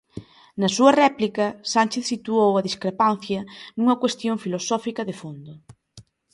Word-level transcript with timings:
Na 0.61 0.69
súa 0.75 0.91
réplica, 1.03 1.45
Sánchez 1.73 2.03
situou 2.13 2.49
a 2.55 2.65
discrepancia 2.67 3.39
nunha 3.75 3.99
cuestión 4.01 4.35
filosófica 4.43 5.01
de 5.09 5.15
fondo. 5.21 5.53